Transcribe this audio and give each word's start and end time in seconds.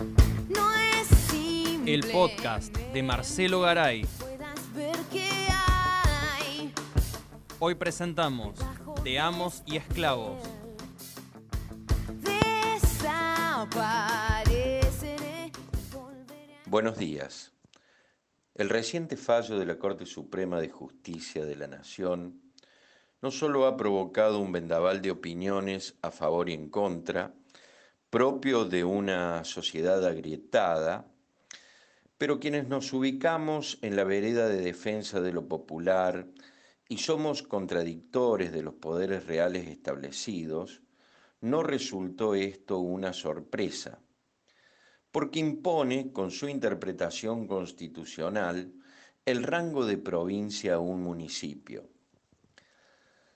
No 0.00 0.74
es 0.94 1.06
simple. 1.06 1.92
El 1.92 2.10
podcast 2.10 2.74
de 2.74 3.02
Marcelo 3.02 3.60
Garay. 3.60 4.06
Hoy 7.58 7.74
presentamos 7.74 8.58
Te 9.04 9.18
Amos 9.18 9.62
y 9.66 9.76
Esclavos. 9.76 10.38
Buenos 16.64 16.96
días. 16.96 17.52
El 18.54 18.70
reciente 18.70 19.18
fallo 19.18 19.58
de 19.58 19.66
la 19.66 19.78
Corte 19.78 20.06
Suprema 20.06 20.60
de 20.60 20.70
Justicia 20.70 21.44
de 21.44 21.56
la 21.56 21.66
Nación 21.66 22.40
no 23.20 23.30
solo 23.30 23.66
ha 23.66 23.76
provocado 23.76 24.38
un 24.38 24.52
vendaval 24.52 25.02
de 25.02 25.10
opiniones 25.10 25.98
a 26.00 26.10
favor 26.10 26.48
y 26.48 26.54
en 26.54 26.70
contra, 26.70 27.34
propio 28.10 28.64
de 28.64 28.84
una 28.84 29.44
sociedad 29.44 30.04
agrietada, 30.04 31.06
pero 32.18 32.38
quienes 32.38 32.68
nos 32.68 32.92
ubicamos 32.92 33.78
en 33.82 33.96
la 33.96 34.04
vereda 34.04 34.48
de 34.48 34.60
defensa 34.60 35.20
de 35.20 35.32
lo 35.32 35.48
popular 35.48 36.26
y 36.88 36.98
somos 36.98 37.42
contradictores 37.42 38.52
de 38.52 38.62
los 38.62 38.74
poderes 38.74 39.26
reales 39.26 39.68
establecidos, 39.68 40.82
no 41.40 41.62
resultó 41.62 42.34
esto 42.34 42.78
una 42.78 43.12
sorpresa 43.12 44.00
porque 45.10 45.40
impone 45.40 46.12
con 46.12 46.30
su 46.30 46.48
interpretación 46.48 47.46
constitucional 47.46 48.72
el 49.24 49.42
rango 49.42 49.84
de 49.84 49.98
provincia 49.98 50.74
a 50.74 50.78
un 50.80 51.02
municipio. 51.02 51.88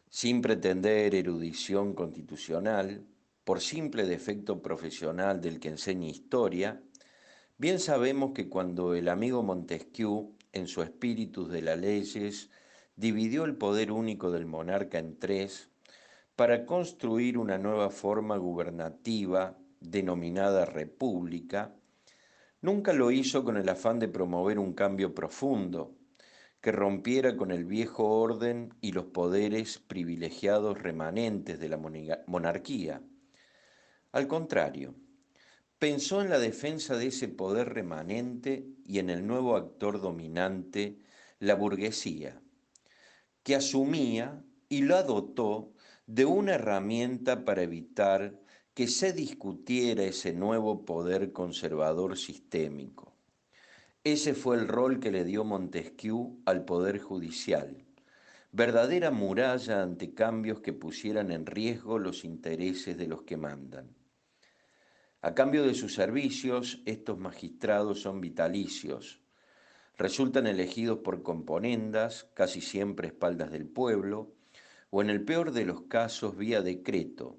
Sin 0.08 0.40
pretender 0.40 1.14
erudición 1.14 1.94
constitucional, 1.94 3.04
por 3.44 3.60
simple 3.60 4.04
defecto 4.04 4.62
profesional 4.62 5.40
del 5.40 5.60
que 5.60 5.68
enseña 5.68 6.08
historia, 6.08 6.82
bien 7.58 7.78
sabemos 7.78 8.32
que 8.32 8.48
cuando 8.48 8.94
el 8.94 9.08
amigo 9.08 9.42
Montesquieu, 9.42 10.34
en 10.52 10.66
su 10.66 10.82
Espíritus 10.82 11.50
de 11.50 11.62
las 11.62 11.78
Leyes, 11.78 12.50
dividió 12.96 13.44
el 13.44 13.56
poder 13.56 13.92
único 13.92 14.30
del 14.30 14.46
monarca 14.46 14.98
en 14.98 15.18
tres, 15.18 15.70
para 16.36 16.64
construir 16.64 17.38
una 17.38 17.58
nueva 17.58 17.90
forma 17.90 18.36
gubernativa 18.36 19.56
denominada 19.80 20.64
república, 20.64 21.74
nunca 22.60 22.92
lo 22.92 23.10
hizo 23.10 23.44
con 23.44 23.56
el 23.56 23.68
afán 23.68 23.98
de 23.98 24.08
promover 24.08 24.58
un 24.58 24.72
cambio 24.72 25.14
profundo 25.14 25.94
que 26.60 26.72
rompiera 26.72 27.36
con 27.36 27.50
el 27.50 27.66
viejo 27.66 28.08
orden 28.08 28.72
y 28.80 28.92
los 28.92 29.04
poderes 29.04 29.78
privilegiados 29.78 30.80
remanentes 30.80 31.60
de 31.60 31.68
la 31.68 31.78
monarquía. 32.26 33.02
Al 34.14 34.28
contrario, 34.28 34.94
pensó 35.80 36.22
en 36.22 36.30
la 36.30 36.38
defensa 36.38 36.96
de 36.96 37.08
ese 37.08 37.26
poder 37.26 37.74
remanente 37.74 38.64
y 38.86 39.00
en 39.00 39.10
el 39.10 39.26
nuevo 39.26 39.56
actor 39.56 40.00
dominante, 40.00 41.00
la 41.40 41.56
burguesía, 41.56 42.40
que 43.42 43.56
asumía 43.56 44.40
y 44.68 44.82
lo 44.82 44.94
adoptó 44.94 45.72
de 46.06 46.26
una 46.26 46.54
herramienta 46.54 47.44
para 47.44 47.62
evitar 47.62 48.40
que 48.72 48.86
se 48.86 49.12
discutiera 49.12 50.04
ese 50.04 50.32
nuevo 50.32 50.84
poder 50.84 51.32
conservador 51.32 52.16
sistémico. 52.16 53.16
Ese 54.04 54.34
fue 54.34 54.58
el 54.58 54.68
rol 54.68 55.00
que 55.00 55.10
le 55.10 55.24
dio 55.24 55.42
Montesquieu 55.42 56.40
al 56.44 56.64
Poder 56.64 57.00
Judicial, 57.00 57.84
verdadera 58.52 59.10
muralla 59.10 59.82
ante 59.82 60.14
cambios 60.14 60.60
que 60.60 60.72
pusieran 60.72 61.32
en 61.32 61.46
riesgo 61.46 61.98
los 61.98 62.24
intereses 62.24 62.96
de 62.96 63.08
los 63.08 63.24
que 63.24 63.36
mandan. 63.36 64.03
A 65.24 65.32
cambio 65.32 65.62
de 65.62 65.72
sus 65.72 65.94
servicios, 65.94 66.82
estos 66.84 67.18
magistrados 67.18 68.02
son 68.02 68.20
vitalicios, 68.20 69.22
resultan 69.96 70.46
elegidos 70.46 70.98
por 70.98 71.22
componendas, 71.22 72.28
casi 72.34 72.60
siempre 72.60 73.08
espaldas 73.08 73.50
del 73.50 73.66
pueblo, 73.66 74.34
o 74.90 75.00
en 75.00 75.08
el 75.08 75.24
peor 75.24 75.52
de 75.52 75.64
los 75.64 75.84
casos 75.84 76.36
vía 76.36 76.60
decreto. 76.60 77.38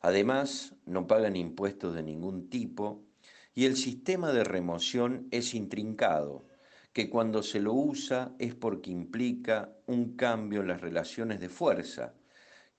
Además, 0.00 0.74
no 0.84 1.06
pagan 1.06 1.34
impuestos 1.34 1.94
de 1.94 2.02
ningún 2.02 2.50
tipo 2.50 3.06
y 3.54 3.64
el 3.64 3.76
sistema 3.76 4.30
de 4.30 4.44
remoción 4.44 5.28
es 5.30 5.54
intrincado, 5.54 6.44
que 6.92 7.08
cuando 7.08 7.42
se 7.42 7.60
lo 7.60 7.72
usa 7.72 8.34
es 8.38 8.54
porque 8.54 8.90
implica 8.90 9.72
un 9.86 10.14
cambio 10.14 10.60
en 10.60 10.68
las 10.68 10.82
relaciones 10.82 11.40
de 11.40 11.48
fuerza, 11.48 12.12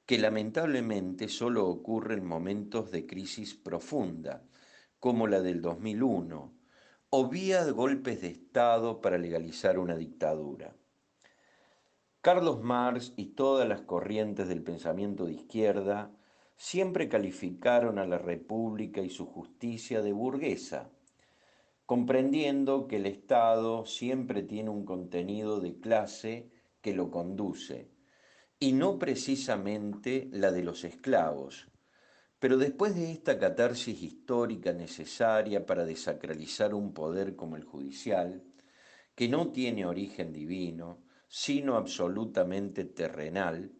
que 0.09 0.17
lamentablemente 0.17 1.27
solo 1.27 1.69
ocurre 1.69 2.15
en 2.15 2.25
momentos 2.25 2.89
de 2.89 3.05
crisis 3.05 3.53
profunda, 3.53 4.41
como 4.99 5.27
la 5.27 5.39
del 5.39 5.61
2001, 5.61 6.51
o 7.11 7.29
vía 7.29 7.63
golpes 7.69 8.21
de 8.21 8.29
Estado 8.29 9.01
para 9.01 9.19
legalizar 9.19 9.77
una 9.77 9.95
dictadura. 9.95 10.75
Carlos 12.21 12.59
Marx 12.63 13.13
y 13.17 13.35
todas 13.35 13.69
las 13.69 13.81
corrientes 13.81 14.47
del 14.47 14.63
pensamiento 14.63 15.27
de 15.27 15.33
izquierda 15.33 16.11
siempre 16.55 17.07
calificaron 17.07 17.99
a 17.99 18.07
la 18.07 18.17
República 18.17 19.01
y 19.01 19.11
su 19.11 19.27
justicia 19.27 20.01
de 20.01 20.11
burguesa, 20.11 20.89
comprendiendo 21.85 22.87
que 22.87 22.95
el 22.95 23.05
Estado 23.05 23.85
siempre 23.85 24.41
tiene 24.41 24.71
un 24.71 24.85
contenido 24.85 25.59
de 25.59 25.79
clase 25.79 26.49
que 26.81 26.95
lo 26.95 27.11
conduce, 27.11 27.91
y 28.59 28.73
no 28.73 28.99
precisamente 28.99 30.27
la 30.31 30.51
de 30.51 30.63
los 30.63 30.83
esclavos. 30.83 31.67
Pero 32.39 32.57
después 32.57 32.95
de 32.95 33.11
esta 33.11 33.37
catarsis 33.37 34.01
histórica 34.01 34.73
necesaria 34.73 35.65
para 35.65 35.85
desacralizar 35.85 36.73
un 36.73 36.93
poder 36.93 37.35
como 37.35 37.55
el 37.55 37.63
judicial, 37.63 38.43
que 39.15 39.27
no 39.27 39.51
tiene 39.51 39.85
origen 39.85 40.31
divino, 40.31 41.03
sino 41.27 41.75
absolutamente 41.75 42.85
terrenal, 42.85 43.71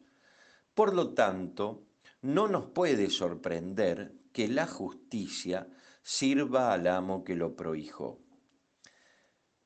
por 0.74 0.94
lo 0.94 1.14
tanto, 1.14 1.88
no 2.22 2.48
nos 2.48 2.68
puede 2.68 3.10
sorprender 3.10 4.14
que 4.32 4.48
la 4.48 4.68
justicia 4.68 5.68
sirva 6.02 6.74
al 6.74 6.88
amo 6.88 7.24
que 7.24 7.36
lo 7.36 7.56
prohijó. 7.56 8.20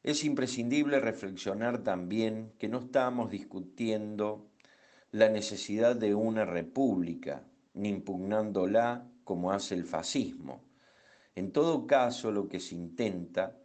Es 0.02 0.24
imprescindible 0.24 1.00
reflexionar 1.00 1.84
también 1.84 2.54
que 2.58 2.68
no 2.68 2.80
estamos 2.80 3.32
discutiendo 3.32 4.53
la 5.14 5.30
necesidad 5.30 5.96
de 5.96 6.16
una 6.16 6.44
república, 6.44 7.44
ni 7.76 7.90
impugnándola 7.90 9.08
como 9.24 9.52
hace 9.52 9.76
el 9.76 9.84
fascismo. 9.84 10.64
En 11.36 11.52
todo 11.52 11.86
caso, 11.86 12.32
lo 12.32 12.48
que 12.48 12.60
se 12.60 12.74
intenta 12.74 13.56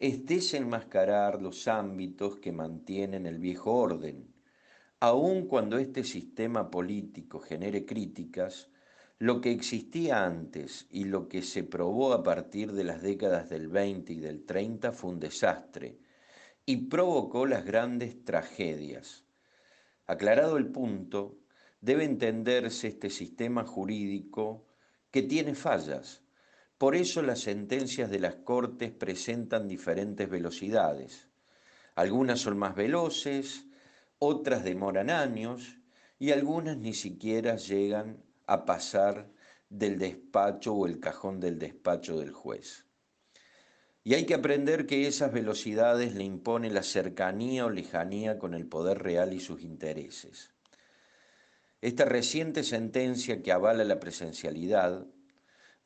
es 0.00 0.26
desenmascarar 0.26 1.40
los 1.40 1.68
ámbitos 1.68 2.38
que 2.38 2.50
mantienen 2.50 3.24
el 3.26 3.38
viejo 3.38 3.72
orden, 3.72 4.34
aun 4.98 5.46
cuando 5.46 5.78
este 5.78 6.02
sistema 6.02 6.72
político 6.72 7.38
genere 7.38 7.86
críticas, 7.86 8.68
lo 9.20 9.40
que 9.40 9.52
existía 9.52 10.24
antes 10.24 10.88
y 10.90 11.04
lo 11.04 11.28
que 11.28 11.42
se 11.42 11.62
probó 11.62 12.14
a 12.14 12.24
partir 12.24 12.72
de 12.72 12.82
las 12.82 13.00
décadas 13.00 13.48
del 13.48 13.68
20 13.68 14.12
y 14.12 14.18
del 14.18 14.44
30 14.44 14.90
fue 14.90 15.10
un 15.10 15.20
desastre 15.20 16.00
y 16.66 16.88
provocó 16.88 17.46
las 17.46 17.64
grandes 17.64 18.24
tragedias. 18.24 19.25
Aclarado 20.06 20.56
el 20.56 20.68
punto, 20.68 21.36
debe 21.80 22.04
entenderse 22.04 22.88
este 22.88 23.10
sistema 23.10 23.64
jurídico 23.64 24.64
que 25.10 25.22
tiene 25.22 25.54
fallas. 25.54 26.22
Por 26.78 26.94
eso 26.94 27.22
las 27.22 27.40
sentencias 27.40 28.10
de 28.10 28.20
las 28.20 28.36
Cortes 28.36 28.92
presentan 28.92 29.66
diferentes 29.66 30.28
velocidades. 30.28 31.28
Algunas 31.94 32.40
son 32.40 32.58
más 32.58 32.74
veloces, 32.74 33.66
otras 34.18 34.62
demoran 34.62 35.10
años 35.10 35.78
y 36.18 36.30
algunas 36.30 36.76
ni 36.76 36.94
siquiera 36.94 37.56
llegan 37.56 38.22
a 38.46 38.64
pasar 38.64 39.28
del 39.68 39.98
despacho 39.98 40.74
o 40.74 40.86
el 40.86 41.00
cajón 41.00 41.40
del 41.40 41.58
despacho 41.58 42.18
del 42.18 42.30
juez. 42.30 42.85
Y 44.06 44.14
hay 44.14 44.24
que 44.24 44.34
aprender 44.34 44.86
que 44.86 45.08
esas 45.08 45.32
velocidades 45.32 46.14
le 46.14 46.22
impone 46.22 46.70
la 46.70 46.84
cercanía 46.84 47.66
o 47.66 47.70
lejanía 47.70 48.38
con 48.38 48.54
el 48.54 48.64
poder 48.64 49.02
real 49.02 49.32
y 49.32 49.40
sus 49.40 49.62
intereses. 49.62 50.54
Esta 51.80 52.04
reciente 52.04 52.62
sentencia 52.62 53.42
que 53.42 53.50
avala 53.50 53.82
la 53.82 53.98
presencialidad, 53.98 55.08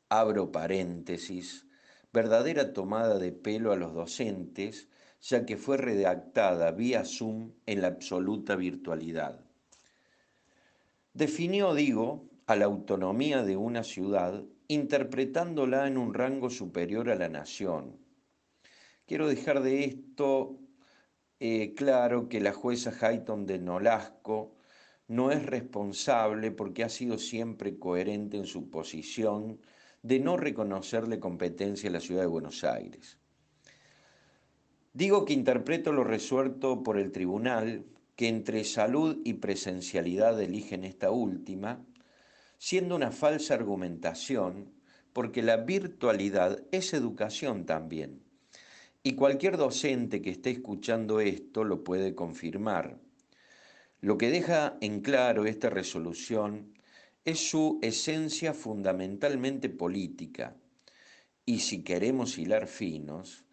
abro 0.07 0.51
paréntesis, 0.51 1.65
verdadera 2.13 2.73
tomada 2.73 3.17
de 3.17 3.31
pelo 3.31 3.71
a 3.71 3.75
los 3.75 3.95
docentes, 3.95 4.87
ya 5.23 5.43
que 5.47 5.57
fue 5.57 5.77
redactada 5.77 6.69
vía 6.73 7.05
Zoom 7.05 7.53
en 7.65 7.81
la 7.81 7.87
absoluta 7.87 8.55
virtualidad. 8.55 9.43
Definió, 11.15 11.73
digo, 11.73 12.29
a 12.45 12.55
la 12.55 12.65
autonomía 12.65 13.41
de 13.41 13.57
una 13.57 13.83
ciudad 13.83 14.43
interpretándola 14.67 15.87
en 15.87 15.97
un 15.97 16.13
rango 16.13 16.51
superior 16.51 17.09
a 17.09 17.15
la 17.15 17.27
nación. 17.27 18.00
Quiero 19.11 19.27
dejar 19.27 19.61
de 19.61 19.83
esto 19.83 20.57
eh, 21.41 21.73
claro 21.75 22.29
que 22.29 22.39
la 22.39 22.53
jueza 22.53 22.93
Hayton 22.97 23.45
de 23.45 23.59
Nolasco 23.59 24.55
no 25.09 25.31
es 25.31 25.45
responsable 25.45 26.49
porque 26.51 26.85
ha 26.85 26.87
sido 26.87 27.17
siempre 27.17 27.77
coherente 27.77 28.37
en 28.37 28.45
su 28.45 28.69
posición 28.69 29.59
de 30.01 30.21
no 30.21 30.37
reconocerle 30.37 31.19
competencia 31.19 31.89
a 31.89 31.91
la 31.91 31.99
ciudad 31.99 32.21
de 32.21 32.27
Buenos 32.27 32.63
Aires. 32.63 33.17
Digo 34.93 35.25
que 35.25 35.33
interpreto 35.33 35.91
lo 35.91 36.05
resuelto 36.05 36.81
por 36.81 36.97
el 36.97 37.11
tribunal, 37.11 37.83
que 38.15 38.29
entre 38.29 38.63
salud 38.63 39.19
y 39.25 39.33
presencialidad 39.33 40.41
eligen 40.41 40.85
esta 40.85 41.11
última, 41.11 41.85
siendo 42.57 42.95
una 42.95 43.11
falsa 43.11 43.55
argumentación, 43.55 44.71
porque 45.11 45.41
la 45.41 45.57
virtualidad 45.57 46.63
es 46.71 46.93
educación 46.93 47.65
también. 47.65 48.30
Y 49.03 49.13
cualquier 49.15 49.57
docente 49.57 50.21
que 50.21 50.29
esté 50.29 50.51
escuchando 50.51 51.21
esto 51.21 51.63
lo 51.63 51.83
puede 51.83 52.13
confirmar. 52.13 52.99
Lo 53.99 54.17
que 54.19 54.29
deja 54.29 54.77
en 54.79 55.01
claro 55.01 55.45
esta 55.45 55.71
resolución 55.71 56.73
es 57.25 57.49
su 57.49 57.79
esencia 57.81 58.53
fundamentalmente 58.53 59.69
política. 59.69 60.55
Y 61.45 61.59
si 61.59 61.83
queremos 61.83 62.37
hilar 62.37 62.67
finos, 62.67 63.45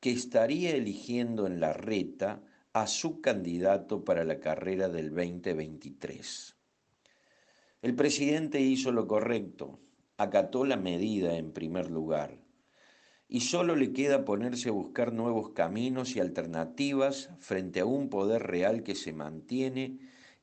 que 0.00 0.10
estaría 0.10 0.74
eligiendo 0.74 1.46
en 1.46 1.60
la 1.60 1.72
reta 1.72 2.42
a 2.72 2.88
su 2.88 3.20
candidato 3.20 4.04
para 4.04 4.24
la 4.24 4.40
carrera 4.40 4.88
del 4.88 5.10
2023. 5.10 6.56
El 7.82 7.94
presidente 7.94 8.60
hizo 8.60 8.90
lo 8.90 9.06
correcto, 9.06 9.78
acató 10.16 10.64
la 10.64 10.76
medida 10.76 11.36
en 11.36 11.52
primer 11.52 11.90
lugar, 11.90 12.38
y 13.28 13.40
solo 13.40 13.74
le 13.74 13.92
queda 13.92 14.24
ponerse 14.24 14.68
a 14.68 14.72
buscar 14.72 15.12
nuevos 15.12 15.50
caminos 15.50 16.14
y 16.14 16.20
alternativas 16.20 17.30
frente 17.40 17.80
a 17.80 17.86
un 17.86 18.08
poder 18.08 18.44
real 18.44 18.82
que 18.82 18.94
se 18.94 19.12
mantiene 19.12 19.98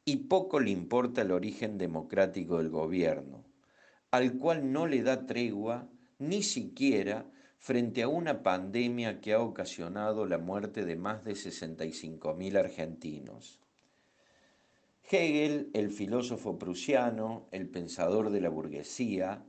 y 0.06 0.18
poco 0.18 0.60
le 0.60 0.72
importa 0.72 1.22
el 1.22 1.32
origen 1.32 1.78
democrático 1.78 2.58
del 2.58 2.70
gobierno, 2.70 3.46
al 4.12 4.38
cual 4.38 4.72
no 4.74 4.86
le 4.86 5.02
da 5.02 5.26
tregua 5.26 5.88
ni 6.20 6.44
siquiera 6.44 7.26
frente 7.58 8.04
a 8.04 8.10
una 8.10 8.44
pandemia 8.44 9.22
que 9.22 9.32
ha 9.32 9.40
ocasionado 9.40 10.26
la 10.26 10.38
muerte 10.38 10.84
de 10.84 10.98
más 10.98 11.24
de 11.24 11.32
65.000 11.32 12.58
argentinos. 12.58 13.62
Hegel, 15.10 15.70
el 15.74 15.90
filósofo 15.90 16.58
prusiano, 16.60 17.48
el 17.52 17.70
pensador 17.70 18.32
de 18.32 18.42
la 18.42 18.50
burguesía, 18.50 19.46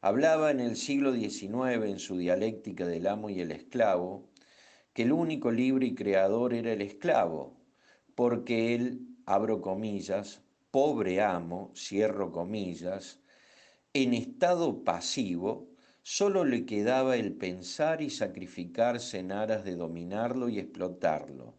hablaba 0.00 0.50
en 0.50 0.60
el 0.60 0.76
siglo 0.76 1.12
XIX 1.12 1.84
en 1.84 1.98
su 1.98 2.16
dialéctica 2.16 2.86
del 2.86 3.06
amo 3.06 3.30
y 3.30 3.40
el 3.40 3.52
esclavo 3.52 4.28
que 4.92 5.02
el 5.02 5.12
único 5.12 5.50
libre 5.50 5.86
y 5.86 5.94
creador 5.94 6.54
era 6.54 6.72
el 6.72 6.82
esclavo, 6.82 7.56
porque 8.14 8.74
él, 8.74 9.06
abro 9.26 9.60
comillas, 9.60 10.42
pobre 10.70 11.22
amo, 11.22 11.72
cierro 11.74 12.32
comillas, 12.32 13.20
en 13.92 14.14
estado 14.14 14.84
pasivo, 14.84 15.68
Solo 16.10 16.46
le 16.46 16.64
quedaba 16.64 17.16
el 17.16 17.34
pensar 17.34 18.00
y 18.00 18.08
sacrificarse 18.08 19.18
en 19.18 19.30
aras 19.30 19.62
de 19.62 19.76
dominarlo 19.76 20.48
y 20.48 20.58
explotarlo. 20.58 21.52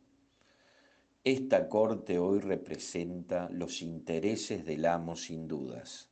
Esta 1.24 1.69
corte 1.69 2.18
hoy 2.18 2.39
representa 2.39 3.47
los 3.51 3.83
intereses 3.83 4.65
del 4.65 4.88
amo 4.88 5.15
sin 5.15 5.47
dudas. 5.47 6.09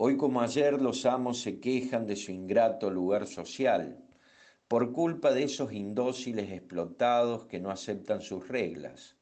Hoy 0.00 0.16
como 0.16 0.40
ayer 0.42 0.80
los 0.80 1.06
amos 1.06 1.40
se 1.40 1.58
quejan 1.58 2.06
de 2.06 2.14
su 2.14 2.30
ingrato 2.30 2.88
lugar 2.88 3.26
social, 3.26 3.98
por 4.68 4.92
culpa 4.92 5.32
de 5.32 5.42
esos 5.42 5.72
indóciles 5.72 6.52
explotados 6.52 7.46
que 7.46 7.58
no 7.58 7.72
aceptan 7.72 8.20
sus 8.20 8.46
reglas. 8.46 9.16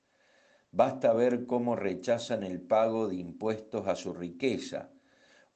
Basta 0.72 1.14
ver 1.14 1.46
cómo 1.46 1.76
rechazan 1.76 2.42
el 2.42 2.60
pago 2.60 3.08
de 3.08 3.16
impuestos 3.16 3.88
a 3.88 3.96
su 3.96 4.12
riqueza, 4.12 4.90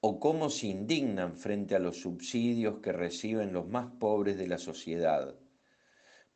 o 0.01 0.19
cómo 0.19 0.49
se 0.49 0.69
indignan 0.69 1.37
frente 1.37 1.75
a 1.75 1.81
los 1.81 2.01
subsidios 2.01 2.79
que 2.79 2.93
reciben 2.93 3.53
los 3.53 3.69
más 3.69 3.93
pobres 3.99 4.39
de 4.39 4.47
la 4.47 4.57
sociedad. 4.57 5.35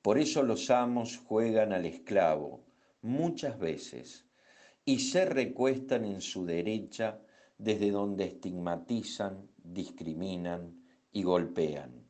Por 0.03 0.19
eso 0.19 0.43
los 0.43 0.69
amos 0.69 1.17
juegan 1.17 1.73
al 1.73 1.87
esclavo 1.87 2.67
muchas 3.01 3.59
veces 3.59 4.27
y 4.85 4.99
se 4.99 5.25
recuestan 5.25 6.05
en 6.05 6.21
su 6.21 6.45
derecha 6.45 7.23
desde 7.59 7.91
donde 7.91 8.25
estigmatizan, 8.25 9.49
discriminan 9.63 10.85
y 11.13 11.23
golpean. 11.23 12.07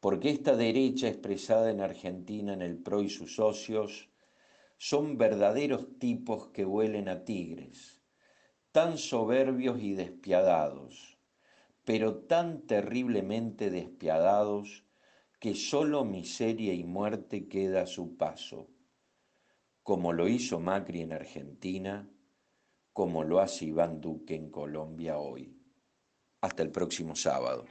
Porque 0.00 0.30
esta 0.30 0.56
derecha 0.56 1.08
expresada 1.08 1.70
en 1.70 1.80
Argentina 1.80 2.52
en 2.52 2.62
el 2.62 2.76
PRO 2.76 3.02
y 3.02 3.08
sus 3.08 3.36
socios 3.36 4.10
son 4.78 5.16
verdaderos 5.16 5.98
tipos 5.98 6.48
que 6.48 6.64
huelen 6.64 7.08
a 7.08 7.24
tigres 7.24 8.02
tan 8.72 8.96
soberbios 8.96 9.82
y 9.82 9.92
despiadados, 9.92 11.18
pero 11.84 12.16
tan 12.16 12.62
terriblemente 12.66 13.70
despiadados 13.70 14.84
que 15.38 15.54
solo 15.54 16.06
miseria 16.06 16.72
y 16.72 16.82
muerte 16.82 17.48
queda 17.48 17.82
a 17.82 17.86
su 17.86 18.16
paso, 18.16 18.70
como 19.82 20.14
lo 20.14 20.26
hizo 20.26 20.58
Macri 20.58 21.02
en 21.02 21.12
Argentina, 21.12 22.08
como 22.92 23.24
lo 23.24 23.40
hace 23.40 23.66
Iván 23.66 24.00
Duque 24.00 24.34
en 24.34 24.50
Colombia 24.50 25.18
hoy. 25.18 25.58
Hasta 26.42 26.62
el 26.62 26.70
próximo 26.70 27.14
sábado. 27.14 27.64